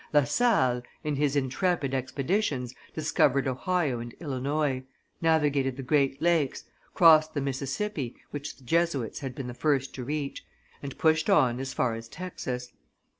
La 0.13 0.23
Salle, 0.23 0.81
in 1.03 1.15
his 1.15 1.35
intrepid 1.35 1.93
expeditions, 1.93 2.73
discovered 2.95 3.47
Ohio 3.47 3.99
and 3.99 4.15
Illinois, 4.19 4.83
navigated 5.21 5.77
the 5.77 5.83
great 5.83 6.19
lakes, 6.19 6.63
crossed 6.95 7.35
the 7.35 7.39
Mississippi, 7.39 8.15
which 8.31 8.55
the 8.55 8.63
Jesuits 8.63 9.19
had 9.19 9.35
been 9.35 9.45
the 9.45 9.53
first 9.53 9.93
to 9.93 10.03
reach, 10.03 10.43
and 10.81 10.97
pushed 10.97 11.29
on 11.29 11.59
as 11.59 11.71
far 11.75 11.93
as 11.93 12.07
Texas. 12.07 12.73